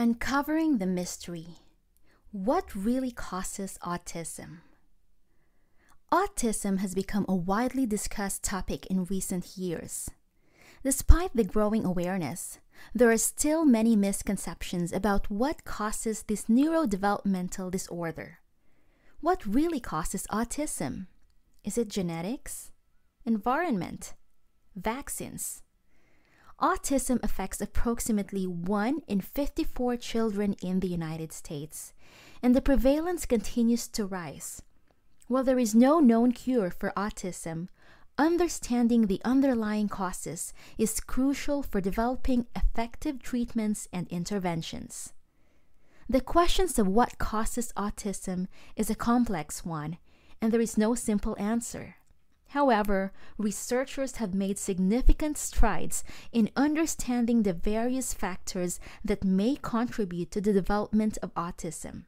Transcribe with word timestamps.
Uncovering 0.00 0.78
the 0.78 0.86
mystery. 0.86 1.56
What 2.30 2.72
really 2.72 3.10
causes 3.10 3.80
autism? 3.82 4.58
Autism 6.12 6.78
has 6.78 6.94
become 6.94 7.26
a 7.28 7.34
widely 7.34 7.84
discussed 7.84 8.44
topic 8.44 8.86
in 8.86 9.06
recent 9.06 9.58
years. 9.58 10.08
Despite 10.84 11.34
the 11.34 11.42
growing 11.42 11.84
awareness, 11.84 12.60
there 12.94 13.10
are 13.10 13.18
still 13.18 13.64
many 13.64 13.96
misconceptions 13.96 14.92
about 14.92 15.32
what 15.32 15.64
causes 15.64 16.22
this 16.22 16.44
neurodevelopmental 16.44 17.68
disorder. 17.68 18.38
What 19.20 19.44
really 19.44 19.80
causes 19.80 20.28
autism? 20.30 21.08
Is 21.64 21.76
it 21.76 21.88
genetics? 21.88 22.70
Environment? 23.26 24.14
Vaccines? 24.76 25.62
Autism 26.60 27.22
affects 27.22 27.60
approximately 27.60 28.44
1 28.44 29.02
in 29.06 29.20
54 29.20 29.96
children 29.96 30.56
in 30.60 30.80
the 30.80 30.88
United 30.88 31.32
States, 31.32 31.92
and 32.42 32.54
the 32.54 32.60
prevalence 32.60 33.26
continues 33.26 33.86
to 33.86 34.04
rise. 34.04 34.60
While 35.28 35.44
there 35.44 35.60
is 35.60 35.74
no 35.74 36.00
known 36.00 36.32
cure 36.32 36.70
for 36.70 36.92
autism, 36.96 37.68
understanding 38.16 39.06
the 39.06 39.20
underlying 39.24 39.88
causes 39.88 40.52
is 40.76 40.98
crucial 40.98 41.62
for 41.62 41.80
developing 41.80 42.46
effective 42.56 43.22
treatments 43.22 43.86
and 43.92 44.08
interventions. 44.08 45.12
The 46.08 46.20
questions 46.20 46.76
of 46.76 46.88
what 46.88 47.18
causes 47.18 47.72
autism 47.76 48.48
is 48.74 48.90
a 48.90 48.96
complex 48.96 49.64
one, 49.64 49.98
and 50.42 50.50
there 50.50 50.60
is 50.60 50.76
no 50.76 50.96
simple 50.96 51.36
answer. 51.38 51.97
However, 52.48 53.12
researchers 53.36 54.16
have 54.16 54.32
made 54.32 54.58
significant 54.58 55.36
strides 55.36 56.02
in 56.32 56.50
understanding 56.56 57.42
the 57.42 57.52
various 57.52 58.14
factors 58.14 58.80
that 59.04 59.22
may 59.22 59.56
contribute 59.60 60.30
to 60.30 60.40
the 60.40 60.52
development 60.52 61.18
of 61.22 61.34
autism. 61.34 62.04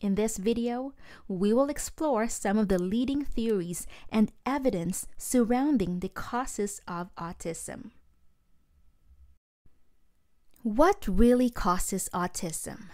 In 0.00 0.14
this 0.14 0.38
video, 0.38 0.94
we 1.28 1.52
will 1.52 1.68
explore 1.68 2.28
some 2.28 2.58
of 2.58 2.68
the 2.68 2.78
leading 2.78 3.24
theories 3.24 3.86
and 4.10 4.32
evidence 4.46 5.06
surrounding 5.16 6.00
the 6.00 6.08
causes 6.08 6.80
of 6.88 7.14
autism. 7.16 7.90
What 10.62 11.06
really 11.06 11.50
causes 11.50 12.08
autism? 12.14 12.88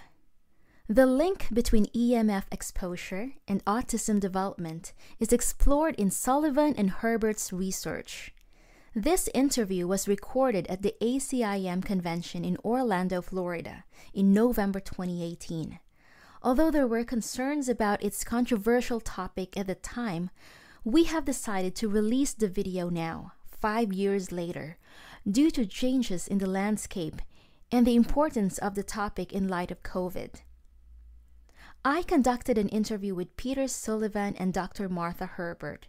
The 0.90 1.06
link 1.06 1.46
between 1.52 1.86
EMF 1.94 2.46
exposure 2.50 3.34
and 3.46 3.64
autism 3.64 4.18
development 4.18 4.92
is 5.20 5.32
explored 5.32 5.94
in 5.94 6.10
Sullivan 6.10 6.74
and 6.76 6.90
Herbert's 6.90 7.52
research. 7.52 8.34
This 8.92 9.28
interview 9.32 9.86
was 9.86 10.08
recorded 10.08 10.66
at 10.66 10.82
the 10.82 10.96
ACIM 11.00 11.84
convention 11.84 12.44
in 12.44 12.56
Orlando, 12.64 13.22
Florida, 13.22 13.84
in 14.12 14.32
November 14.32 14.80
2018. 14.80 15.78
Although 16.42 16.72
there 16.72 16.88
were 16.88 17.04
concerns 17.04 17.68
about 17.68 18.02
its 18.02 18.24
controversial 18.24 18.98
topic 18.98 19.56
at 19.56 19.68
the 19.68 19.76
time, 19.76 20.30
we 20.82 21.04
have 21.04 21.24
decided 21.24 21.76
to 21.76 21.88
release 21.88 22.32
the 22.32 22.48
video 22.48 22.88
now, 22.88 23.34
five 23.46 23.92
years 23.92 24.32
later, 24.32 24.76
due 25.30 25.52
to 25.52 25.66
changes 25.66 26.26
in 26.26 26.38
the 26.38 26.50
landscape 26.50 27.22
and 27.70 27.86
the 27.86 27.94
importance 27.94 28.58
of 28.58 28.74
the 28.74 28.82
topic 28.82 29.32
in 29.32 29.46
light 29.46 29.70
of 29.70 29.84
COVID. 29.84 30.40
I 31.84 32.02
conducted 32.02 32.58
an 32.58 32.68
interview 32.68 33.14
with 33.14 33.38
Peter 33.38 33.66
Sullivan 33.66 34.36
and 34.36 34.52
Dr. 34.52 34.86
Martha 34.86 35.24
Herbert, 35.24 35.88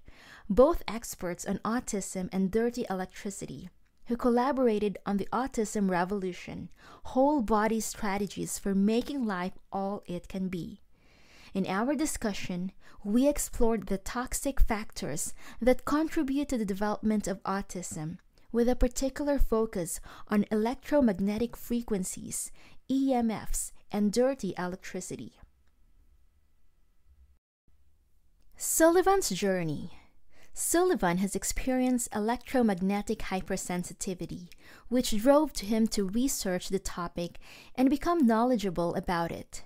both 0.49 0.83
experts 0.87 1.45
on 1.45 1.57
autism 1.65 2.29
and 2.31 2.49
dirty 2.49 2.85
electricity, 2.89 3.69
who 4.05 4.15
collaborated 4.15 4.97
on 5.05 5.17
the 5.17 5.27
Autism 5.33 5.89
Revolution 5.89 6.69
whole 7.03 7.41
body 7.41 7.81
strategies 7.81 8.57
for 8.57 8.73
making 8.73 9.25
life 9.25 9.51
all 9.69 10.01
it 10.05 10.29
can 10.29 10.47
be. 10.47 10.79
In 11.53 11.67
our 11.67 11.93
discussion, 11.93 12.71
we 13.03 13.27
explored 13.27 13.87
the 13.87 13.97
toxic 13.97 14.61
factors 14.61 15.33
that 15.59 15.83
contribute 15.83 16.47
to 16.47 16.57
the 16.57 16.63
development 16.63 17.27
of 17.27 17.43
autism, 17.43 18.17
with 18.53 18.69
a 18.69 18.77
particular 18.77 19.37
focus 19.37 19.99
on 20.29 20.45
electromagnetic 20.51 21.57
frequencies, 21.57 22.49
EMFs, 22.89 23.73
and 23.91 24.13
dirty 24.13 24.53
electricity. 24.57 25.33
Sullivan's 28.63 29.31
journey. 29.31 29.89
Sullivan 30.53 31.17
has 31.17 31.35
experienced 31.35 32.13
electromagnetic 32.13 33.17
hypersensitivity, 33.17 34.49
which 34.87 35.17
drove 35.17 35.57
him 35.57 35.87
to 35.87 36.07
research 36.07 36.69
the 36.69 36.77
topic 36.77 37.39
and 37.73 37.89
become 37.89 38.27
knowledgeable 38.27 38.93
about 38.93 39.31
it. 39.31 39.63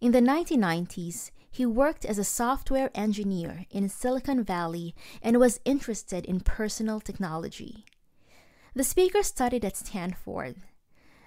In 0.00 0.12
the 0.12 0.20
1990s, 0.20 1.32
he 1.50 1.66
worked 1.66 2.04
as 2.04 2.18
a 2.18 2.24
software 2.24 2.92
engineer 2.94 3.66
in 3.68 3.88
Silicon 3.88 4.44
Valley 4.44 4.94
and 5.20 5.40
was 5.40 5.58
interested 5.64 6.24
in 6.24 6.38
personal 6.38 7.00
technology. 7.00 7.84
The 8.76 8.84
speaker 8.84 9.24
studied 9.24 9.64
at 9.64 9.76
Stanford. 9.76 10.54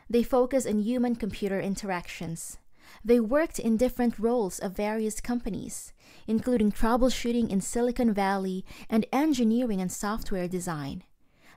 They 0.10 0.24
focus 0.24 0.66
on 0.66 0.80
human 0.80 1.18
computer 1.18 1.60
interactions, 1.60 2.60
they 3.04 3.20
worked 3.20 3.60
in 3.60 3.78
different 3.78 4.20
roles 4.20 4.60
of 4.60 4.76
various 4.76 5.22
companies, 5.22 5.94
including 6.28 6.72
troubleshooting 6.72 7.50
in 7.50 7.62
Silicon 7.62 8.14
Valley 8.14 8.66
and 8.90 9.06
engineering 9.12 9.82
and 9.82 9.92
software 9.92 10.48
design. 10.48 11.04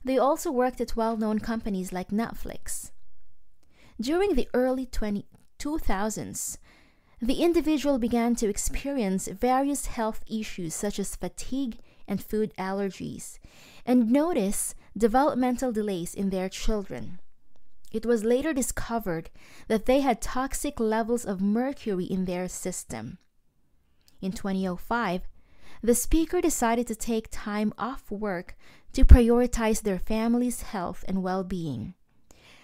They 0.05 0.19
also 0.19 0.53
worked 0.53 0.81
at 0.81 0.97
well 0.97 1.17
known 1.17 1.41
companies 1.41 1.93
like 1.93 2.11
Netflix. 2.11 2.91
During 4.01 4.35
the 4.35 4.49
early 4.55 4.87
20, 4.87 5.27
2000s, 5.59 6.59
the 7.21 7.43
individual 7.43 7.99
began 7.99 8.35
to 8.37 8.49
experience 8.49 9.27
various 9.27 9.87
health 9.87 10.23
issues 10.29 10.75
such 10.75 10.99
as 10.99 11.17
fatigue 11.17 11.79
and 12.07 12.23
food 12.23 12.53
allergies, 12.59 13.39
and 13.85 14.11
notice 14.11 14.75
developmental 14.97 15.73
delays 15.73 16.15
in 16.15 16.31
their 16.31 16.49
children. 16.49 17.19
It 17.97 18.05
was 18.05 18.25
later 18.25 18.53
discovered 18.53 19.31
that 19.69 19.87
they 19.87 20.01
had 20.01 20.21
toxic 20.21 20.79
levels 20.79 21.25
of 21.25 21.41
mercury 21.41 22.05
in 22.05 22.27
their 22.27 22.47
system. 22.47 23.17
In 24.21 24.33
2005, 24.33 25.23
the 25.83 25.95
speaker 25.95 26.43
decided 26.43 26.87
to 26.89 26.95
take 26.95 27.29
time 27.31 27.73
off 27.79 28.11
work 28.11 28.55
to 28.93 29.07
prioritize 29.07 29.81
their 29.81 29.99
family's 29.99 30.61
health 30.61 31.07
and 31.09 31.23
well 31.23 31.43
being. 31.43 31.95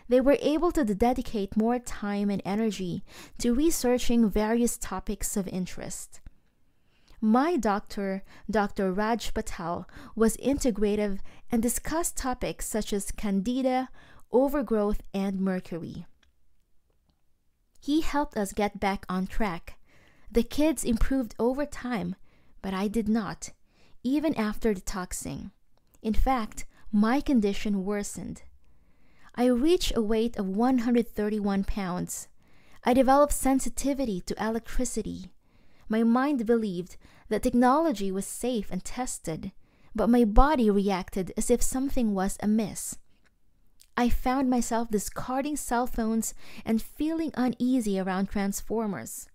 They 0.06 0.20
were 0.20 0.37
able 0.43 0.70
to 0.72 0.84
dedicate 0.84 1.56
more 1.56 1.78
time 1.78 2.28
and 2.28 2.43
energy 2.44 3.03
to 3.38 3.54
researching 3.54 4.28
various 4.28 4.76
topics 4.76 5.34
of 5.38 5.49
interest. 5.49 6.20
My 7.22 7.56
doctor, 7.56 8.22
Dr. 8.50 8.93
Raj 8.93 9.32
Patel, 9.32 9.88
was 10.14 10.37
integrative 10.37 11.20
and 11.50 11.62
discussed 11.62 12.19
topics 12.19 12.69
such 12.69 12.93
as 12.93 13.12
candida, 13.12 13.88
overgrowth, 14.32 15.03
and 15.12 15.41
mercury. 15.41 16.06
He 17.81 18.00
helped 18.00 18.37
us 18.37 18.53
get 18.53 18.81
back 18.81 19.04
on 19.09 19.26
track. 19.26 19.78
The 20.31 20.43
kids 20.43 20.84
improved 20.84 21.34
over 21.38 21.66
time, 21.66 22.15
but 22.62 22.72
I 22.72 22.88
did 22.88 23.09
not, 23.09 23.50
even 24.03 24.34
after 24.37 24.72
detoxing. 24.72 25.50
In 26.00 26.15
fact, 26.15 26.65
my 26.91 27.20
condition 27.20 27.84
worsened. 27.84 28.43
I 29.34 29.47
reached 29.47 29.96
a 29.96 30.02
weight 30.02 30.37
of 30.37 30.46
131 30.46 31.64
pounds. 31.64 32.29
I 32.84 32.93
developed 32.93 33.32
sensitivity 33.32 34.20
to 34.23 34.44
electricity. 34.44 35.32
My 35.88 36.02
mind 36.02 36.46
believed 36.46 36.96
that 37.29 37.43
technology 37.43 38.12
was 38.12 38.26
safe 38.26 38.70
and 38.70 38.84
tested, 38.84 39.52
but 39.94 40.08
my 40.08 40.25
body 40.25 40.70
reacted 40.70 41.32
as 41.37 41.50
if 41.50 41.62
something 41.62 42.14
was 42.14 42.38
amiss. 42.40 42.99
I 43.97 44.09
found 44.09 44.49
myself 44.49 44.91
discarding 44.91 45.56
cell 45.56 45.87
phones 45.87 46.35
and 46.65 46.81
feeling 46.81 47.31
uneasy 47.35 47.99
around 48.00 48.31
transformers. 48.31 49.29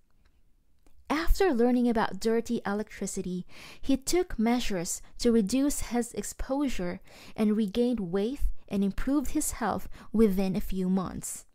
After 1.10 1.54
learning 1.54 1.88
about 1.88 2.20
dirty 2.20 2.60
electricity, 2.66 3.46
he 3.80 3.96
took 3.96 4.38
measures 4.38 5.00
to 5.18 5.32
reduce 5.32 5.80
his 5.80 6.12
exposure 6.12 7.00
and 7.34 7.56
regained 7.56 8.00
weight 8.00 8.40
and 8.68 8.84
improved 8.84 9.30
his 9.30 9.52
health 9.52 9.88
within 10.12 10.54
a 10.54 10.60
few 10.60 10.90
months. 10.90 11.46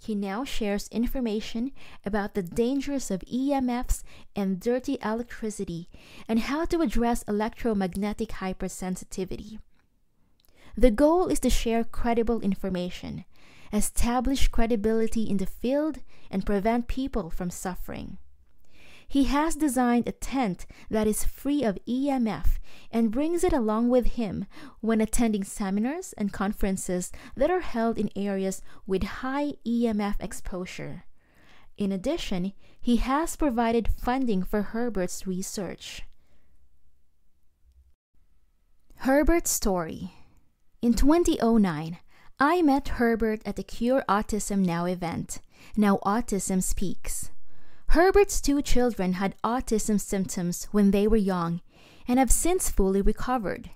He 0.00 0.14
now 0.14 0.44
shares 0.44 0.88
information 0.88 1.72
about 2.04 2.34
the 2.34 2.42
dangers 2.42 3.10
of 3.10 3.20
EMFs 3.22 4.02
and 4.34 4.60
dirty 4.60 4.98
electricity 5.04 5.88
and 6.28 6.38
how 6.38 6.64
to 6.66 6.80
address 6.80 7.24
electromagnetic 7.24 8.28
hypersensitivity. 8.28 9.58
The 10.78 10.90
goal 10.90 11.28
is 11.28 11.40
to 11.40 11.48
share 11.48 11.84
credible 11.84 12.40
information, 12.40 13.24
establish 13.72 14.48
credibility 14.48 15.22
in 15.22 15.38
the 15.38 15.46
field, 15.46 16.00
and 16.30 16.44
prevent 16.44 16.86
people 16.86 17.30
from 17.30 17.48
suffering. 17.48 18.18
He 19.08 19.24
has 19.24 19.54
designed 19.54 20.06
a 20.06 20.12
tent 20.12 20.66
that 20.90 21.06
is 21.06 21.24
free 21.24 21.62
of 21.62 21.78
EMF 21.88 22.58
and 22.90 23.10
brings 23.10 23.42
it 23.42 23.52
along 23.54 23.88
with 23.88 24.06
him 24.18 24.46
when 24.80 25.00
attending 25.00 25.44
seminars 25.44 26.12
and 26.14 26.32
conferences 26.32 27.10
that 27.36 27.50
are 27.50 27.60
held 27.60 27.98
in 27.98 28.10
areas 28.14 28.60
with 28.86 29.02
high 29.04 29.54
EMF 29.64 30.16
exposure, 30.20 31.04
In 31.78 31.92
addition, 31.92 32.52
he 32.80 32.96
has 32.96 33.36
provided 33.36 33.88
funding 33.88 34.42
for 34.42 34.62
Herbert's 34.62 35.26
research. 35.26 36.02
Herbert's 39.00 39.50
story 39.50 40.15
In 40.82 40.92
2009, 40.92 41.98
I 42.38 42.60
met 42.60 42.88
Herbert 42.88 43.40
at 43.46 43.56
the 43.56 43.62
Cure 43.62 44.04
Autism 44.08 44.58
Now 44.58 44.84
event. 44.84 45.40
Now 45.74 45.98
Autism 46.04 46.62
Speaks. 46.62 47.30
Herbert's 47.88 48.42
two 48.42 48.60
children 48.60 49.14
had 49.14 49.40
autism 49.42 49.98
symptoms 49.98 50.68
when 50.72 50.90
they 50.90 51.08
were 51.08 51.16
young 51.16 51.62
and 52.06 52.18
have 52.18 52.30
since 52.30 52.68
fully 52.68 53.00
recovered. 53.00 53.70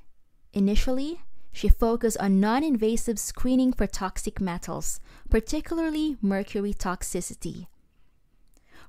Initially, 0.53 1.23
she 1.53 1.71
focused 1.71 2.19
on 2.19 2.39
non 2.39 2.63
invasive 2.63 3.19
screening 3.19 3.73
for 3.73 3.87
toxic 3.87 4.39
metals, 4.39 5.01
particularly 5.31 6.19
mercury 6.21 6.75
toxicity. 6.75 7.67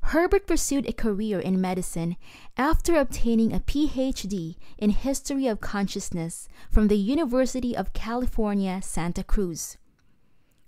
Herbert 0.02 0.48
pursued 0.48 0.88
a 0.88 0.94
career 0.94 1.40
in 1.40 1.62
medicine 1.62 2.18
after 2.58 2.96
obtaining 2.96 3.54
a 3.54 3.60
PhD 3.60 4.56
in 4.78 4.90
History 4.90 5.48
of 5.48 5.62
Consciousness 5.62 6.48
from 6.70 6.88
the 6.88 6.98
University 6.98 7.76
of 7.76 7.94
California, 7.94 8.82
Santa 8.82 9.24
Cruz. 9.24 9.78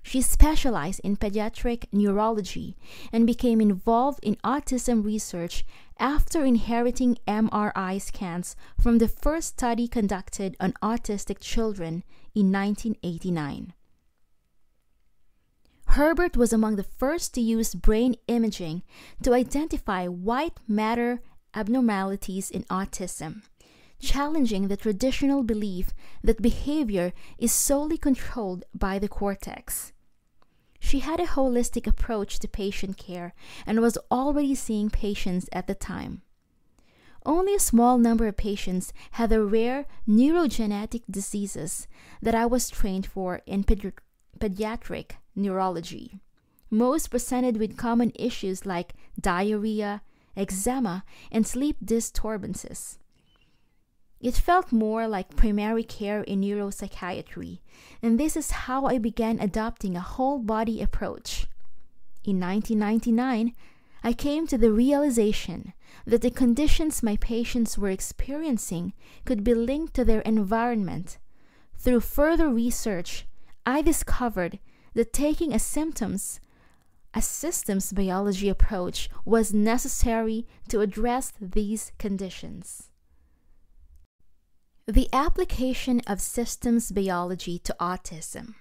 She 0.04 0.22
specialized 0.22 1.00
in 1.04 1.16
pediatric 1.16 1.86
neurology 1.94 2.76
and 3.14 3.26
became 3.26 3.62
involved 3.62 4.20
in 4.22 4.36
autism 4.44 5.04
research 5.04 5.66
after 5.98 6.44
inheriting 6.44 7.18
MRI 7.26 8.02
scans 8.02 8.58
from 8.80 8.98
the 8.98 9.08
first 9.08 9.50
study 9.50 9.88
conducted 9.88 10.58
on 10.60 10.74
autistic 10.84 11.40
children 11.40 12.04
in 12.36 12.52
1989. 12.52 13.74
Herbert 15.94 16.36
was 16.36 16.52
among 16.52 16.76
the 16.76 16.90
first 16.98 17.36
to 17.36 17.42
use 17.42 17.76
brain 17.76 18.16
imaging 18.28 18.82
to 19.22 19.32
identify 19.32 20.08
white 20.08 20.58
matter 20.68 21.22
abnormalities 21.54 22.50
in 22.50 22.64
autism, 22.64 23.44
challenging 24.00 24.70
the 24.70 24.76
traditional 24.76 25.44
belief 25.44 25.94
that 26.24 26.42
behavior 26.42 27.14
is 27.38 27.52
solely 27.52 28.00
controlled 28.00 28.66
by 28.74 28.98
the 28.98 29.08
cortex. 29.08 29.94
She 30.80 31.02
had 31.02 31.20
a 31.20 31.28
holistic 31.28 31.86
approach 31.86 32.40
to 32.40 32.48
patient 32.48 32.98
care 32.98 33.36
and 33.64 33.80
was 33.80 34.00
already 34.10 34.56
seeing 34.56 34.90
patients 34.90 35.48
at 35.54 35.68
the 35.68 35.76
time. 35.76 36.24
Only 37.24 37.54
a 37.54 37.60
small 37.60 38.00
number 38.00 38.26
of 38.26 38.36
patients 38.36 38.94
had 39.12 39.30
the 39.30 39.44
rare 39.44 39.86
neurogenetic 40.10 41.04
diseases 41.08 41.88
that 42.20 42.34
I 42.34 42.48
was 42.48 42.72
trained 42.72 43.06
for 43.06 43.44
in 43.46 43.64
pedi- 43.64 43.94
pediatric 44.40 45.12
neurology. 45.36 46.20
Most 46.70 47.08
presented 47.08 47.58
with 47.58 47.78
common 47.78 48.12
issues 48.16 48.66
like 48.66 48.94
diarrhea, 49.20 50.02
eczema, 50.36 51.04
and 51.32 51.46
sleep 51.46 51.78
disturbances. 51.84 52.98
It 54.20 54.36
felt 54.36 54.72
more 54.72 55.08
like 55.08 55.36
primary 55.36 55.84
care 55.84 56.24
in 56.24 56.42
neuropsychiatry, 56.42 57.60
and 58.02 58.18
this 58.18 58.38
is 58.38 58.52
how 58.52 58.86
I 58.86 58.98
began 58.98 59.38
adopting 59.40 59.98
a 59.98 60.02
whole 60.02 60.40
body 60.40 60.82
approach. 60.82 61.46
In 62.24 62.40
1999, 62.40 63.54
I 64.02 64.14
came 64.14 64.48
to 64.48 64.58
the 64.58 64.72
realization 64.72 65.74
that 66.06 66.22
the 66.22 66.32
conditions 66.32 67.04
my 67.04 67.18
patients 67.18 67.78
were 67.78 67.90
experiencing 67.90 68.94
could 69.26 69.44
be 69.44 69.54
linked 69.54 69.94
to 69.96 70.06
their 70.06 70.22
environment. 70.22 71.18
Through 71.78 72.00
further 72.00 72.48
research, 72.48 73.26
I 73.66 73.82
discovered 73.82 74.60
that 74.94 75.14
taking 75.14 75.54
a 75.54 75.60
symptoms 75.60 76.40
a 77.14 77.22
systems 77.22 77.94
biology 77.94 78.50
approach 78.50 79.08
was 79.24 79.54
necessary 79.54 80.48
to 80.68 80.82
address 80.82 81.32
these 81.40 81.92
conditions. 82.00 82.90
The 84.88 85.10
application 85.14 86.02
of 86.08 86.20
systems 86.20 86.92
biology 86.92 87.60
to 87.60 87.76
autism. 87.80 88.56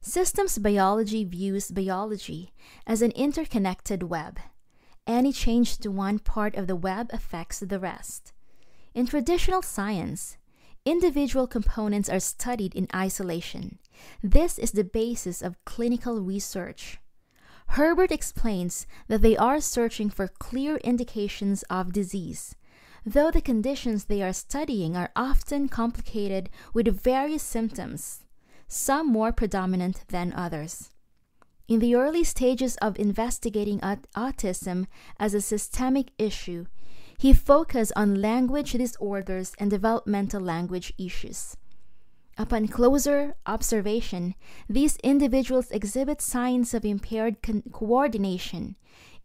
Systems 0.00 0.58
biology 0.58 1.24
views 1.24 1.70
biology 1.70 2.52
as 2.86 3.00
an 3.00 3.12
interconnected 3.12 4.02
web. 4.02 4.40
Any 5.06 5.32
change 5.32 5.78
to 5.78 5.90
one 5.90 6.18
part 6.18 6.56
of 6.56 6.66
the 6.66 6.76
web 6.76 7.10
affects 7.12 7.60
the 7.60 7.78
rest. 7.78 8.32
In 8.92 9.06
traditional 9.06 9.62
science, 9.62 10.36
individual 10.84 11.46
components 11.46 12.08
are 12.08 12.20
studied 12.20 12.74
in 12.74 12.88
isolation. 12.94 13.78
This 14.22 14.58
is 14.58 14.72
the 14.72 14.84
basis 14.84 15.42
of 15.42 15.64
clinical 15.64 16.20
research. 16.20 16.98
Herbert 17.72 18.10
explains 18.10 18.86
that 19.08 19.22
they 19.22 19.36
are 19.36 19.60
searching 19.60 20.08
for 20.10 20.28
clear 20.28 20.76
indications 20.78 21.62
of 21.64 21.92
disease, 21.92 22.54
though 23.04 23.30
the 23.30 23.42
conditions 23.42 24.04
they 24.04 24.22
are 24.22 24.32
studying 24.32 24.96
are 24.96 25.10
often 25.14 25.68
complicated 25.68 26.48
with 26.72 27.00
various 27.00 27.42
symptoms, 27.42 28.24
some 28.66 29.06
more 29.06 29.32
predominant 29.32 30.04
than 30.08 30.32
others. 30.32 30.90
In 31.68 31.80
the 31.80 31.94
early 31.94 32.24
stages 32.24 32.76
of 32.78 32.98
investigating 32.98 33.80
autism 33.80 34.86
as 35.18 35.34
a 35.34 35.42
systemic 35.42 36.12
issue, 36.16 36.64
he 37.18 37.34
focused 37.34 37.92
on 37.94 38.22
language 38.22 38.72
disorders 38.72 39.52
and 39.58 39.70
developmental 39.70 40.40
language 40.40 40.94
issues. 40.96 41.56
Upon 42.40 42.68
closer 42.68 43.34
observation, 43.46 44.36
these 44.68 44.96
individuals 45.02 45.72
exhibit 45.72 46.22
signs 46.22 46.72
of 46.72 46.84
impaired 46.84 47.42
con- 47.42 47.64
coordination, 47.72 48.76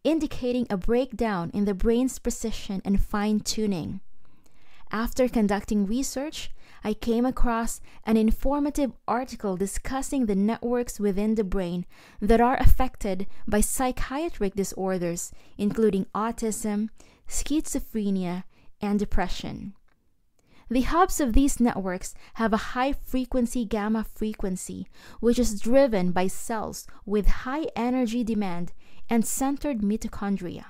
indicating 0.04 0.66
a 0.70 0.78
breakdown 0.78 1.52
in 1.54 1.66
the 1.66 1.76
brain's 1.76 2.18
precision 2.18 2.82
and 2.84 3.00
fine 3.00 3.42
tuning. 3.42 4.02
After 4.92 5.30
conducting 5.30 5.86
research, 5.86 6.52
I 6.84 6.96
came 6.96 7.26
across 7.26 7.82
an 8.04 8.18
informative 8.18 8.92
article 9.08 9.58
discussing 9.58 10.26
the 10.26 10.36
networks 10.36 11.00
within 11.00 11.36
the 11.36 11.44
brain 11.44 11.86
that 12.20 12.42
are 12.42 12.58
affected 12.58 13.28
by 13.48 13.62
psychiatric 13.62 14.56
disorders, 14.56 15.32
including 15.58 16.08
autism, 16.16 16.90
schizophrenia, 17.28 18.44
and 18.82 19.00
depression. 19.00 19.76
The 20.74 20.82
hubs 20.82 21.20
of 21.20 21.34
these 21.34 21.60
networks 21.60 22.16
have 22.34 22.52
a 22.52 22.74
high 22.74 22.94
frequency 22.94 23.64
gamma 23.64 24.04
frequency, 24.16 24.88
which 25.20 25.38
is 25.38 25.62
driven 25.62 26.12
by 26.12 26.26
cells 26.26 26.88
with 27.06 27.44
high 27.46 27.68
energy 27.76 28.24
demand 28.24 28.74
and 29.08 29.24
centered 29.24 29.82
mitochondria. 29.82 30.66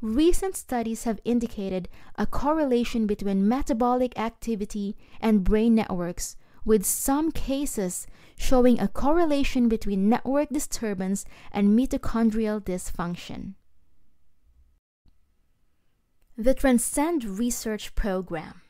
Recent 0.00 0.54
studies 0.54 1.02
have 1.02 1.18
indicated 1.24 1.88
a 2.14 2.26
correlation 2.26 3.08
between 3.08 3.48
metabolic 3.48 4.16
activity 4.16 4.96
and 5.20 5.42
brain 5.42 5.74
networks, 5.74 6.36
with 6.64 6.86
some 6.86 7.32
cases 7.32 8.06
showing 8.38 8.78
a 8.78 8.86
correlation 8.86 9.68
between 9.68 10.08
network 10.08 10.48
disturbance 10.50 11.24
and 11.50 11.76
mitochondrial 11.76 12.60
dysfunction. 12.60 13.54
The 16.38 16.54
Transcend 16.54 17.24
Research 17.24 17.96
Program 17.96 18.62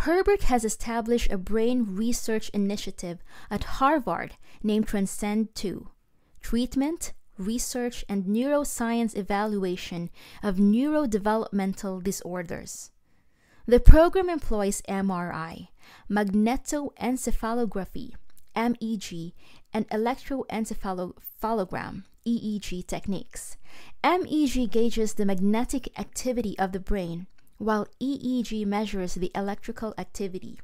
Herbert 0.00 0.42
has 0.44 0.64
established 0.64 1.32
a 1.32 1.38
brain 1.38 1.96
research 1.96 2.50
initiative 2.50 3.24
at 3.50 3.64
Harvard 3.64 4.36
named 4.62 4.86
Transcend 4.86 5.52
2 5.54 5.88
Treatment, 6.40 7.14
Research, 7.38 8.04
and 8.08 8.26
Neuroscience 8.26 9.16
Evaluation 9.16 10.10
of 10.42 10.56
Neurodevelopmental 10.56 12.04
Disorders. 12.04 12.90
The 13.66 13.80
program 13.80 14.28
employs 14.30 14.80
MRI, 14.82 15.68
magnetoencephalography, 16.08 18.12
MEG, 18.54 19.32
and 19.72 19.88
electroencephalogram, 19.88 22.04
EEG 22.24 22.86
techniques. 22.86 23.56
MEG 24.04 24.70
gauges 24.70 25.14
the 25.14 25.24
magnetic 25.24 25.98
activity 25.98 26.56
of 26.58 26.70
the 26.72 26.80
brain 26.80 27.26
while 27.58 27.86
EEG 28.00 28.66
measures 28.66 29.14
the 29.14 29.30
electrical 29.34 29.94
activity. 29.98 30.60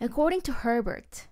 According 0.00 0.40
to 0.42 0.52
Herbert, 0.52 1.28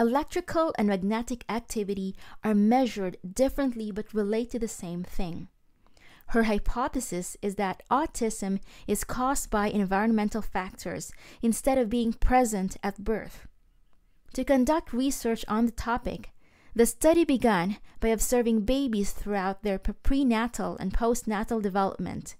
electrical 0.00 0.74
and 0.78 0.88
magnetic 0.88 1.44
activity 1.48 2.16
are 2.42 2.54
measured 2.54 3.18
differently 3.30 3.90
but 3.90 4.14
relate 4.14 4.50
to 4.50 4.58
the 4.58 4.68
same 4.68 5.04
thing. 5.04 5.48
Her 6.28 6.44
hypothesis 6.44 7.36
is 7.42 7.56
that 7.56 7.82
autism 7.90 8.60
is 8.86 9.04
caused 9.04 9.50
by 9.50 9.68
environmental 9.68 10.42
factors 10.42 11.12
instead 11.42 11.76
of 11.78 11.90
being 11.90 12.12
present 12.14 12.76
at 12.82 13.04
birth. 13.04 13.46
To 14.32 14.42
conduct 14.42 14.92
research 14.92 15.44
on 15.46 15.66
the 15.66 15.72
topic, 15.72 16.30
the 16.74 16.86
study 16.86 17.24
began 17.24 17.76
by 18.00 18.08
observing 18.08 18.62
babies 18.62 19.12
throughout 19.12 19.62
their 19.62 19.78
prenatal 19.78 20.76
and 20.78 20.92
postnatal 20.92 21.62
development. 21.62 22.34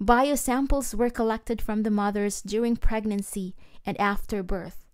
Biosamples 0.00 0.94
were 0.94 1.10
collected 1.10 1.60
from 1.60 1.82
the 1.82 1.90
mothers 1.90 2.40
during 2.42 2.76
pregnancy 2.76 3.56
and 3.84 4.00
after 4.00 4.42
birth, 4.42 4.84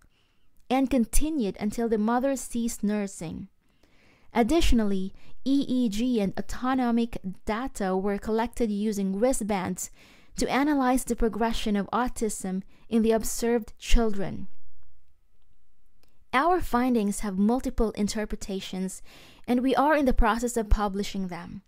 and 0.69 0.89
continued 0.89 1.55
until 1.59 1.87
the 1.87 1.99
mother 1.99 2.35
ceased 2.35 2.83
nursing. 2.83 3.47
Additionally, 4.33 5.13
EEG 5.45 6.19
and 6.19 6.33
autonomic 6.39 7.17
data 7.45 7.95
were 7.95 8.17
collected 8.17 8.71
using 8.71 9.19
wristbands 9.19 9.91
to 10.37 10.49
analyze 10.51 11.03
the 11.03 11.15
progression 11.15 11.75
of 11.75 11.89
autism 11.93 12.63
in 12.89 13.03
the 13.03 13.11
observed 13.11 13.73
children. 13.77 14.47
Our 16.33 16.59
findings 16.59 17.21
have 17.21 17.37
multiple 17.37 17.91
interpretations, 17.91 19.01
and 19.47 19.61
we 19.61 19.75
are 19.75 19.95
in 19.95 20.05
the 20.05 20.13
process 20.13 20.57
of 20.57 20.69
publishing 20.69 21.27
them. 21.27 21.61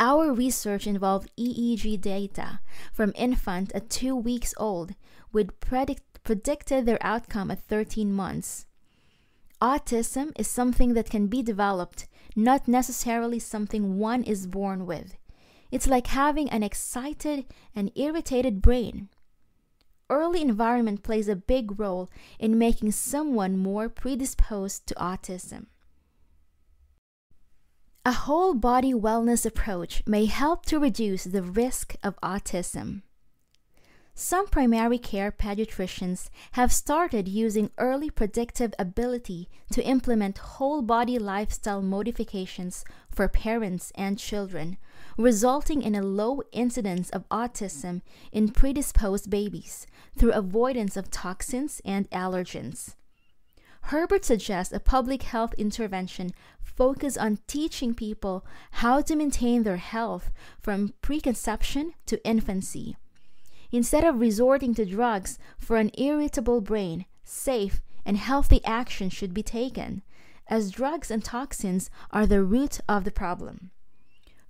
Our 0.00 0.32
research 0.32 0.86
involved 0.86 1.30
EEG 1.38 2.00
data 2.00 2.60
from 2.92 3.12
infant 3.14 3.72
at 3.72 3.90
2 3.90 4.16
weeks 4.16 4.52
old, 4.56 4.94
which 5.30 5.48
predict, 5.60 6.22
predicted 6.24 6.84
their 6.84 6.98
outcome 7.00 7.50
at 7.50 7.60
13 7.60 8.12
months. 8.12 8.66
Autism 9.62 10.32
is 10.36 10.48
something 10.48 10.94
that 10.94 11.08
can 11.08 11.28
be 11.28 11.42
developed, 11.42 12.08
not 12.34 12.66
necessarily 12.66 13.38
something 13.38 13.98
one 13.98 14.24
is 14.24 14.46
born 14.48 14.84
with. 14.84 15.16
It's 15.70 15.86
like 15.86 16.08
having 16.08 16.50
an 16.50 16.62
excited 16.62 17.46
and 17.74 17.92
irritated 17.94 18.60
brain. 18.60 19.08
Early 20.10 20.42
environment 20.42 21.02
plays 21.02 21.28
a 21.28 21.36
big 21.36 21.78
role 21.78 22.10
in 22.38 22.58
making 22.58 22.92
someone 22.92 23.56
more 23.56 23.88
predisposed 23.88 24.86
to 24.88 24.94
autism. 24.96 25.66
A 28.06 28.12
whole 28.12 28.52
body 28.52 28.92
wellness 28.92 29.46
approach 29.46 30.02
may 30.06 30.26
help 30.26 30.66
to 30.66 30.78
reduce 30.78 31.24
the 31.24 31.42
risk 31.42 31.96
of 32.02 32.20
autism. 32.20 33.00
Some 34.14 34.46
primary 34.46 34.98
care 34.98 35.32
pediatricians 35.32 36.28
have 36.52 36.70
started 36.70 37.28
using 37.28 37.70
early 37.78 38.10
predictive 38.10 38.74
ability 38.78 39.48
to 39.72 39.82
implement 39.82 40.36
whole 40.36 40.82
body 40.82 41.18
lifestyle 41.18 41.80
modifications 41.80 42.84
for 43.10 43.26
parents 43.26 43.90
and 43.94 44.18
children, 44.18 44.76
resulting 45.16 45.80
in 45.80 45.94
a 45.94 46.02
low 46.02 46.42
incidence 46.52 47.08
of 47.08 47.26
autism 47.30 48.02
in 48.32 48.50
predisposed 48.50 49.30
babies 49.30 49.86
through 50.18 50.32
avoidance 50.32 50.98
of 50.98 51.10
toxins 51.10 51.80
and 51.86 52.10
allergens. 52.10 52.96
Herbert 53.88 54.24
suggests 54.24 54.72
a 54.72 54.80
public 54.80 55.24
health 55.24 55.52
intervention 55.58 56.30
focused 56.62 57.18
on 57.18 57.38
teaching 57.46 57.94
people 57.94 58.44
how 58.72 59.02
to 59.02 59.14
maintain 59.14 59.62
their 59.62 59.76
health 59.76 60.30
from 60.62 60.94
preconception 61.02 61.92
to 62.06 62.24
infancy. 62.26 62.96
Instead 63.70 64.02
of 64.02 64.20
resorting 64.20 64.74
to 64.74 64.86
drugs 64.86 65.38
for 65.58 65.76
an 65.76 65.90
irritable 65.98 66.62
brain, 66.62 67.04
safe 67.24 67.82
and 68.06 68.16
healthy 68.16 68.64
action 68.64 69.10
should 69.10 69.34
be 69.34 69.42
taken, 69.42 70.02
as 70.46 70.70
drugs 70.70 71.10
and 71.10 71.22
toxins 71.22 71.90
are 72.10 72.26
the 72.26 72.42
root 72.42 72.80
of 72.88 73.04
the 73.04 73.10
problem. 73.10 73.70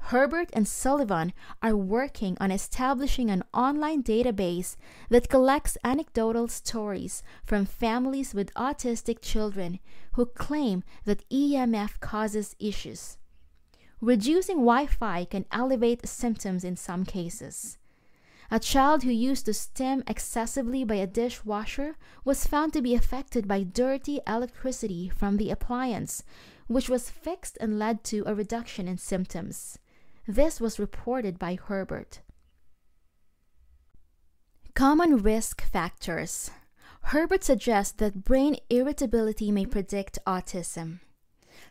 Herbert 0.08 0.50
and 0.52 0.68
Sullivan 0.68 1.32
are 1.62 1.74
working 1.74 2.36
on 2.38 2.50
establishing 2.50 3.30
an 3.30 3.42
online 3.54 4.02
database 4.02 4.76
that 5.08 5.30
collects 5.30 5.78
anecdotal 5.82 6.46
stories 6.48 7.22
from 7.42 7.64
families 7.64 8.34
with 8.34 8.52
autistic 8.52 9.22
children 9.22 9.78
who 10.12 10.26
claim 10.26 10.84
that 11.06 11.26
EMF 11.30 12.00
causes 12.00 12.54
issues. 12.58 13.16
Reducing 14.02 14.56
Wi 14.56 14.84
Fi 14.84 15.24
can 15.24 15.46
elevate 15.50 16.06
symptoms 16.06 16.64
in 16.64 16.76
some 16.76 17.06
cases. 17.06 17.78
A 18.50 18.60
child 18.60 19.04
who 19.04 19.10
used 19.10 19.46
to 19.46 19.54
stim 19.54 20.04
excessively 20.06 20.84
by 20.84 20.96
a 20.96 21.06
dishwasher 21.06 21.96
was 22.26 22.46
found 22.46 22.74
to 22.74 22.82
be 22.82 22.94
affected 22.94 23.48
by 23.48 23.62
dirty 23.62 24.20
electricity 24.26 25.08
from 25.08 25.38
the 25.38 25.50
appliance, 25.50 26.22
which 26.66 26.90
was 26.90 27.08
fixed 27.08 27.56
and 27.58 27.78
led 27.78 28.04
to 28.04 28.22
a 28.26 28.34
reduction 28.34 28.86
in 28.86 28.98
symptoms. 28.98 29.78
This 30.26 30.58
was 30.58 30.78
reported 30.78 31.38
by 31.38 31.58
Herbert. 31.62 32.20
Common 34.74 35.18
risk 35.18 35.60
factors. 35.60 36.50
Herbert 37.02 37.44
suggests 37.44 37.92
that 37.98 38.24
brain 38.24 38.56
irritability 38.70 39.52
may 39.52 39.66
predict 39.66 40.18
autism. 40.26 41.00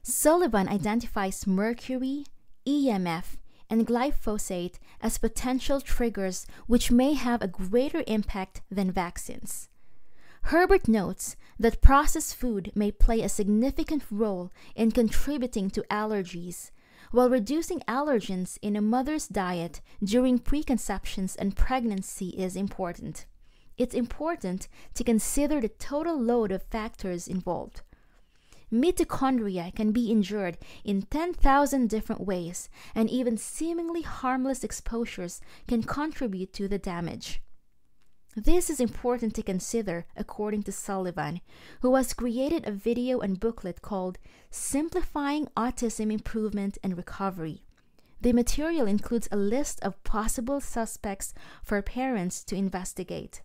Sullivan 0.04 0.68
identifies 0.68 1.48
mercury, 1.48 2.26
EMF, 2.68 3.38
and 3.72 3.88
glyphosate 3.88 4.76
as 5.02 5.18
potential 5.18 5.82
triggers 5.82 6.46
which 6.68 6.92
may 6.92 7.14
have 7.14 7.42
a 7.42 7.48
greater 7.48 8.04
impact 8.06 8.62
than 8.70 8.92
vaccines. 8.92 9.70
Herbert 10.44 10.88
notes 10.88 11.36
that 11.58 11.82
processed 11.82 12.36
food 12.36 12.72
may 12.76 12.92
play 12.92 13.22
a 13.22 13.30
significant 13.30 14.04
role 14.12 14.52
in 14.76 14.92
contributing 14.92 15.72
to 15.72 15.82
allergies, 15.90 16.70
while 17.13 17.29
reducing 17.29 17.79
allergens 17.82 18.58
in 18.63 18.75
a 18.75 18.82
mother's 18.82 19.27
diet 19.27 19.82
during 20.03 20.39
preconceptions 20.39 21.36
and 21.36 21.55
pregnancy 21.55 22.29
is 22.29 22.55
important. 22.55 23.27
It's 23.77 23.93
important 23.93 24.67
to 24.96 25.03
consider 25.03 25.62
the 25.62 25.70
total 25.70 26.20
load 26.20 26.51
of 26.51 26.63
factors 26.63 27.27
involved. 27.27 27.84
Mitochondria 28.72 29.75
can 29.75 29.91
be 29.91 30.10
injured 30.10 30.58
in 30.84 31.03
10,000 31.03 31.88
different 31.88 32.25
ways, 32.25 32.67
and 32.96 33.08
even 33.12 33.38
seemingly 33.38 34.01
harmless 34.01 34.63
exposures 34.63 35.39
can 35.67 35.84
contribute 35.84 36.51
to 36.53 36.67
the 36.67 36.79
damage. 36.79 37.43
This 38.36 38.72
is 38.72 38.80
important 38.80 39.36
to 39.36 39.44
consider, 39.44 40.08
according 40.18 40.63
to 40.63 40.72
Sullivan, 40.72 41.40
who 41.82 41.94
has 41.94 42.16
created 42.16 42.68
a 42.68 42.72
video 42.72 43.20
and 43.20 43.40
booklet 43.40 43.84
called 43.84 44.18
Simplifying 44.50 45.48
Autism 45.56 46.12
Improvement 46.12 46.80
and 46.82 46.98
Recovery. 46.98 47.62
The 48.22 48.34
material 48.34 48.88
includes 48.88 49.28
a 49.32 49.38
list 49.38 49.80
of 49.84 50.04
possible 50.04 50.60
suspects 50.62 51.36
for 51.62 51.80
parents 51.84 52.44
to 52.46 52.56
investigate. 52.56 53.44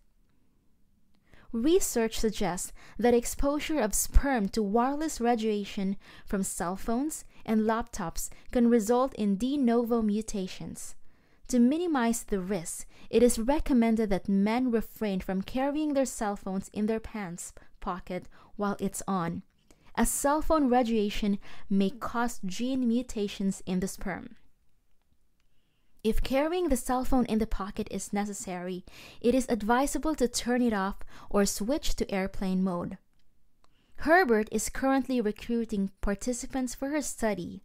Research 1.53 2.19
suggests 2.19 2.73
that 2.99 3.13
exposure 3.13 3.81
of 3.81 3.95
sperm 3.95 4.49
to 4.51 4.63
wireless 4.63 5.21
radiation 5.21 5.97
from 6.25 6.43
cell 6.43 6.77
phones 6.77 7.27
and 7.45 7.63
laptops 7.63 8.31
can 8.53 8.71
result 8.71 9.15
in 9.17 9.37
de 9.37 9.59
novo 9.59 10.01
mutations. 10.01 10.95
To 11.49 11.59
minimize 11.59 12.25
the 12.25 12.41
risk, 12.41 12.87
it 13.09 13.23
is 13.23 13.39
recommended 13.39 14.11
that 14.11 14.29
men 14.29 14.71
refrain 14.71 15.21
from 15.21 15.41
carrying 15.41 15.95
their 15.95 16.05
cell 16.05 16.37
phones 16.37 16.69
in 16.75 16.87
their 16.87 17.01
pants 17.01 17.55
pocket 17.81 18.29
while 18.57 18.77
it's 18.79 19.03
on, 19.09 19.43
as 19.97 20.11
cell 20.11 20.43
phone 20.43 20.69
radiation 20.69 21.39
may 21.71 21.89
cause 21.89 22.41
gene 22.45 22.87
mutations 22.87 23.63
in 23.65 23.81
the 23.81 23.89
sperm. 23.89 24.37
If 26.05 26.23
carrying 26.23 26.69
the 26.69 26.77
cell 26.77 27.05
phone 27.05 27.25
in 27.27 27.39
the 27.39 27.47
pocket 27.47 27.89
is 27.91 28.13
necessary, 28.13 28.85
it 29.21 29.35
is 29.35 29.47
advisable 29.49 30.15
to 30.17 30.29
turn 30.29 30.61
it 30.61 30.75
off 30.75 30.99
or 31.31 31.47
switch 31.47 31.97
to 31.97 32.11
airplane 32.11 32.63
mode. 32.63 32.99
Herbert 34.03 34.49
is 34.53 34.69
currently 34.69 35.21
recruiting 35.21 35.91
participants 36.03 36.75
for 36.75 36.91
her 36.91 37.03
study, 37.03 37.63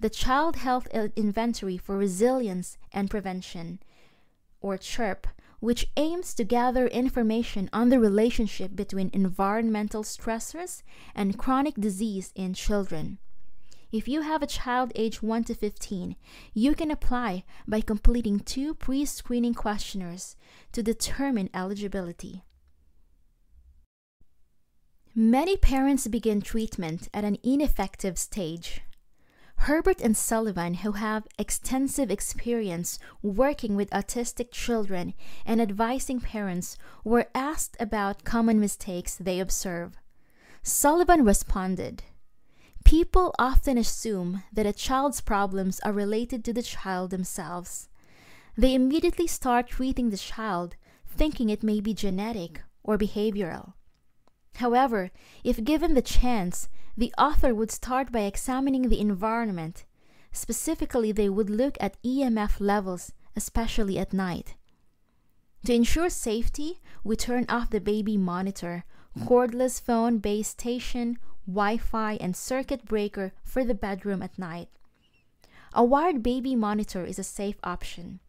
the 0.00 0.10
Child 0.10 0.56
Health 0.56 0.86
Inventory 1.16 1.76
for 1.76 1.96
Resilience 1.96 2.76
and 2.92 3.10
Prevention, 3.10 3.80
or 4.60 4.76
CHIRP, 4.76 5.26
which 5.60 5.86
aims 5.96 6.34
to 6.34 6.44
gather 6.44 6.86
information 6.88 7.70
on 7.72 7.88
the 7.88 7.98
relationship 7.98 8.76
between 8.76 9.10
environmental 9.12 10.02
stressors 10.02 10.82
and 11.14 11.38
chronic 11.38 11.74
disease 11.74 12.32
in 12.34 12.54
children. 12.54 13.18
If 13.90 14.08
you 14.08 14.22
have 14.22 14.42
a 14.42 14.46
child 14.46 14.90
age 14.96 15.22
1 15.22 15.44
to 15.44 15.54
15, 15.54 16.16
you 16.52 16.74
can 16.74 16.90
apply 16.90 17.44
by 17.66 17.80
completing 17.80 18.40
two 18.40 18.74
pre 18.74 19.04
screening 19.04 19.54
questionnaires 19.54 20.34
to 20.72 20.82
determine 20.82 21.48
eligibility. 21.54 22.42
Many 25.14 25.56
parents 25.56 26.08
begin 26.08 26.42
treatment 26.42 27.08
at 27.14 27.22
an 27.22 27.38
ineffective 27.44 28.18
stage. 28.18 28.80
Herbert 29.56 30.00
and 30.00 30.16
Sullivan, 30.16 30.74
who 30.74 30.92
have 30.92 31.26
extensive 31.38 32.10
experience 32.10 32.98
working 33.22 33.76
with 33.76 33.90
autistic 33.90 34.50
children 34.50 35.14
and 35.46 35.60
advising 35.60 36.20
parents, 36.20 36.76
were 37.02 37.28
asked 37.34 37.76
about 37.80 38.24
common 38.24 38.60
mistakes 38.60 39.14
they 39.16 39.40
observe. 39.40 39.96
Sullivan 40.62 41.24
responded 41.24 42.02
People 42.84 43.34
often 43.38 43.78
assume 43.78 44.42
that 44.52 44.66
a 44.66 44.72
child's 44.72 45.22
problems 45.22 45.80
are 45.80 45.92
related 45.92 46.44
to 46.44 46.52
the 46.52 46.62
child 46.62 47.10
themselves. 47.10 47.88
They 48.56 48.74
immediately 48.74 49.26
start 49.26 49.68
treating 49.68 50.10
the 50.10 50.18
child, 50.18 50.76
thinking 51.06 51.48
it 51.48 51.62
may 51.62 51.80
be 51.80 51.94
genetic 51.94 52.60
or 52.82 52.98
behavioral. 52.98 53.72
However, 54.56 55.10
if 55.42 55.64
given 55.64 55.94
the 55.94 56.02
chance, 56.02 56.68
the 56.96 57.12
author 57.18 57.54
would 57.54 57.70
start 57.70 58.12
by 58.12 58.20
examining 58.20 58.88
the 58.88 59.00
environment. 59.00 59.84
Specifically, 60.32 61.12
they 61.12 61.28
would 61.28 61.50
look 61.50 61.76
at 61.80 62.00
EMF 62.02 62.60
levels, 62.60 63.12
especially 63.36 63.98
at 63.98 64.12
night. 64.12 64.54
To 65.64 65.74
ensure 65.74 66.10
safety, 66.10 66.80
we 67.02 67.16
turn 67.16 67.46
off 67.48 67.70
the 67.70 67.80
baby 67.80 68.16
monitor, 68.16 68.84
cordless 69.18 69.80
phone 69.80 70.18
base 70.18 70.48
station, 70.48 71.18
Wi 71.46 71.78
Fi, 71.78 72.14
and 72.20 72.36
circuit 72.36 72.84
breaker 72.84 73.32
for 73.42 73.64
the 73.64 73.74
bedroom 73.74 74.22
at 74.22 74.38
night. 74.38 74.68
A 75.72 75.84
wired 75.84 76.22
baby 76.22 76.54
monitor 76.54 77.04
is 77.04 77.18
a 77.18 77.24
safe 77.24 77.56
option. 77.64 78.20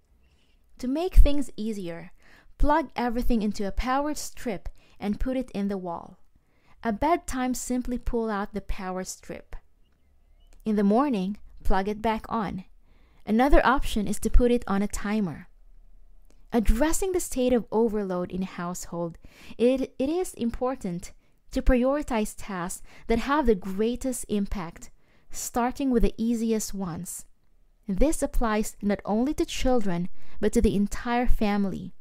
To 0.80 0.88
make 0.88 1.16
things 1.16 1.52
easier, 1.56 2.12
plug 2.58 2.90
everything 2.96 3.42
into 3.42 3.68
a 3.68 3.72
powered 3.72 4.18
strip 4.18 4.70
and 5.00 5.20
put 5.20 5.38
it 5.38 5.52
in 5.52 5.68
the 5.68 5.78
wall. 5.78 6.18
At 6.86 7.00
bedtime, 7.00 7.56
simply 7.56 7.98
pull 7.98 8.30
out 8.30 8.54
the 8.54 8.62
power 8.62 9.04
strip. 9.04 9.56
In 10.66 10.76
the 10.76 10.84
morning, 10.84 11.38
plug 11.64 11.88
it 11.88 12.00
back 12.00 12.28
on. 12.30 12.66
Another 13.26 13.66
option 13.66 14.08
is 14.08 14.20
to 14.20 14.30
put 14.30 14.52
it 14.52 14.64
on 14.68 14.84
a 14.84 14.88
timer. 14.88 15.48
Addressing 16.54 17.12
the 17.12 17.20
state 17.20 17.54
of 17.54 17.66
overload 17.72 18.32
in 18.32 18.44
a 18.44 18.46
household, 18.62 19.18
it, 19.58 19.96
it 19.98 20.10
is 20.10 20.36
important 20.36 21.12
to 21.50 21.64
prioritize 21.64 22.36
tasks 22.38 22.84
that 23.08 23.18
have 23.18 23.48
the 23.48 23.56
greatest 23.56 24.24
impact, 24.30 24.92
starting 25.32 25.90
with 25.90 26.04
the 26.04 26.14
easiest 26.20 26.76
ones. 26.76 27.26
This 27.88 28.22
applies 28.22 28.78
not 28.84 29.00
only 29.06 29.34
to 29.34 29.46
children, 29.46 30.08
but 30.40 30.54
to 30.54 30.62
the 30.62 30.76
entire 30.76 31.26
family. 31.26 31.95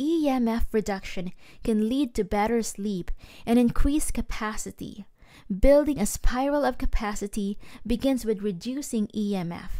EMF 0.00 0.66
reduction 0.72 1.32
can 1.64 1.88
lead 1.88 2.14
to 2.14 2.24
better 2.24 2.62
sleep 2.62 3.10
and 3.44 3.58
increased 3.58 4.14
capacity. 4.14 5.06
Building 5.48 5.98
a 5.98 6.06
spiral 6.06 6.64
of 6.64 6.78
capacity 6.78 7.58
begins 7.86 8.24
with 8.24 8.42
reducing 8.42 9.08
EMF, 9.08 9.70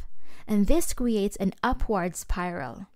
and 0.47 0.67
this 0.67 0.93
creates 0.93 1.37
an 1.37 1.53
upward 1.63 2.17
spiral. 2.17 2.87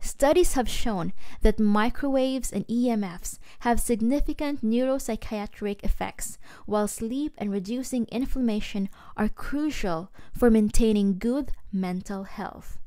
Studies 0.00 0.54
have 0.54 0.68
shown 0.68 1.12
that 1.42 1.58
microwaves 1.58 2.52
and 2.52 2.66
EMFs 2.68 3.38
have 3.60 3.80
significant 3.80 4.64
neuropsychiatric 4.64 5.82
effects, 5.82 6.38
while 6.66 6.86
sleep 6.86 7.34
and 7.36 7.50
reducing 7.50 8.06
inflammation 8.06 8.88
are 9.16 9.28
crucial 9.28 10.12
for 10.32 10.50
maintaining 10.50 11.18
good 11.18 11.50
mental 11.72 12.24
health. 12.24 12.78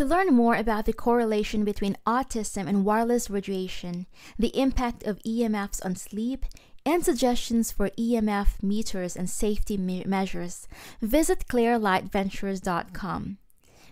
To 0.00 0.06
learn 0.06 0.32
more 0.32 0.54
about 0.54 0.86
the 0.86 0.94
correlation 0.94 1.62
between 1.62 1.98
autism 2.06 2.66
and 2.66 2.86
wireless 2.86 3.28
radiation, 3.28 4.06
the 4.38 4.58
impact 4.58 5.02
of 5.02 5.22
EMFs 5.24 5.84
on 5.84 5.94
sleep, 5.94 6.46
and 6.86 7.04
suggestions 7.04 7.70
for 7.70 7.90
EMF 7.90 8.62
meters 8.62 9.14
and 9.14 9.28
safety 9.28 9.76
me- 9.76 10.02
measures, 10.06 10.66
visit 11.02 11.46
clearlightventures.com, 11.48 13.36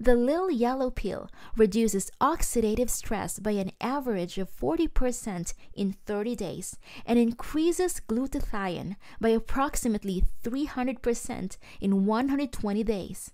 The 0.00 0.14
little 0.14 0.50
yellow 0.50 0.90
pill 0.90 1.28
reduces 1.56 2.10
oxidative 2.20 2.88
stress 2.88 3.40
by 3.40 3.52
an 3.52 3.72
average 3.80 4.38
of 4.38 4.48
40% 4.56 5.54
in 5.74 5.92
30 6.06 6.36
days 6.36 6.78
and 7.04 7.18
increases 7.18 8.00
glutathione 8.08 8.94
by 9.20 9.30
approximately 9.30 10.24
300% 10.44 11.56
in 11.80 12.06
120 12.06 12.84
days. 12.84 13.32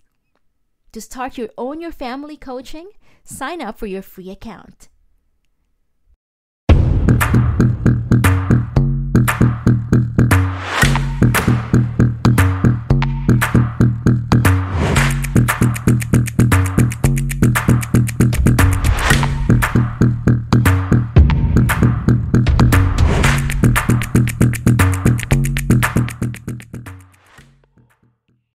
To 0.92 1.00
start 1.00 1.37
your 1.37 1.50
own 1.59 1.81
your 1.81 1.92
family 1.92 2.37
coaching, 2.37 2.88
sign 3.24 3.61
up 3.61 3.79
for 3.79 3.87
your 3.87 4.03
free 4.03 4.31
account. 4.31 4.88